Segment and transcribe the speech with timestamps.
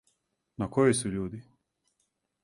[0.61, 1.41] На којој су људи?